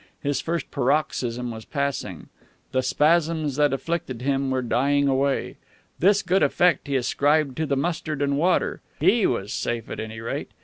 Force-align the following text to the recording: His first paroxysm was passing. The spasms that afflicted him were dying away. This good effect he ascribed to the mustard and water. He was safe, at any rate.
His 0.19 0.41
first 0.41 0.71
paroxysm 0.71 1.51
was 1.51 1.63
passing. 1.63 2.29
The 2.71 2.81
spasms 2.81 3.55
that 3.57 3.71
afflicted 3.71 4.23
him 4.23 4.49
were 4.49 4.63
dying 4.63 5.07
away. 5.07 5.57
This 5.99 6.23
good 6.23 6.41
effect 6.41 6.87
he 6.87 6.95
ascribed 6.95 7.55
to 7.57 7.67
the 7.67 7.77
mustard 7.77 8.19
and 8.23 8.35
water. 8.35 8.81
He 8.99 9.27
was 9.27 9.53
safe, 9.53 9.91
at 9.91 9.99
any 9.99 10.19
rate. 10.19 10.49